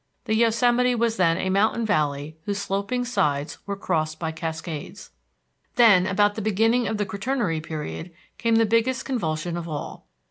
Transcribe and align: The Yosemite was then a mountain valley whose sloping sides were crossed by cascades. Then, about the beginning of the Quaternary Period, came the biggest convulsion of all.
The 0.25 0.33
Yosemite 0.33 0.95
was 0.95 1.17
then 1.17 1.37
a 1.37 1.51
mountain 1.51 1.85
valley 1.85 2.35
whose 2.45 2.57
sloping 2.57 3.05
sides 3.05 3.59
were 3.67 3.75
crossed 3.75 4.17
by 4.17 4.31
cascades. 4.31 5.11
Then, 5.75 6.07
about 6.07 6.33
the 6.33 6.41
beginning 6.41 6.87
of 6.87 6.97
the 6.97 7.05
Quaternary 7.05 7.61
Period, 7.61 8.11
came 8.39 8.55
the 8.55 8.65
biggest 8.65 9.05
convulsion 9.05 9.55
of 9.57 9.67
all. 9.69 10.07